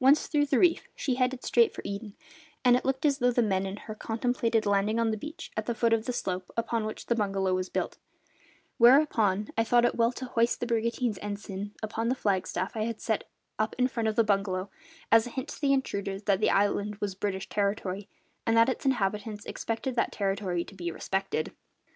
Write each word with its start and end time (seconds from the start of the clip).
Once 0.00 0.26
through 0.26 0.44
the 0.44 0.58
reef, 0.58 0.88
she 0.96 1.14
headed 1.14 1.44
straight 1.44 1.72
for 1.72 1.82
Eden, 1.84 2.16
and 2.64 2.74
it 2.74 2.84
looked 2.84 3.06
as 3.06 3.18
though 3.18 3.30
the 3.30 3.40
men 3.44 3.64
in 3.64 3.76
her 3.76 3.94
contemplated 3.94 4.66
landing 4.66 4.98
on 4.98 5.12
the 5.12 5.16
beach 5.16 5.52
at 5.56 5.66
the 5.66 5.74
foot 5.76 5.92
of 5.92 6.04
the 6.04 6.12
slope 6.12 6.50
upon 6.56 6.84
which 6.84 7.06
the 7.06 7.14
bungalow 7.14 7.54
was 7.54 7.68
built; 7.68 7.96
whereupon 8.78 9.50
I 9.56 9.62
thought 9.62 9.84
it 9.84 9.94
well 9.94 10.10
to 10.14 10.24
hoist 10.24 10.58
the 10.58 10.66
brigantine's 10.66 11.16
ensign 11.22 11.74
upon 11.80 12.08
the 12.08 12.16
flagstaff 12.16 12.74
I 12.76 12.86
had 12.86 13.00
set 13.00 13.22
up 13.56 13.76
in 13.78 13.86
front 13.86 14.08
of 14.08 14.16
the 14.16 14.24
bungalow, 14.24 14.68
as 15.12 15.28
a 15.28 15.30
hint 15.30 15.46
to 15.50 15.60
the 15.60 15.72
intruders 15.72 16.24
that 16.24 16.40
the 16.40 16.50
island 16.50 16.96
was 16.96 17.14
British 17.14 17.48
territory, 17.48 18.08
and 18.44 18.56
that 18.56 18.68
its 18.68 18.84
inhabitants 18.84 19.46
expected 19.46 19.94
that 19.94 20.10
territory 20.10 20.64
to 20.64 20.74
be 20.74 20.90
respected. 20.90 21.52